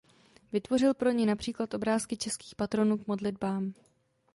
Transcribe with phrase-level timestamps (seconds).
[0.51, 3.73] Vytvořil pro ni například obrázky českých patronů k modlitbám.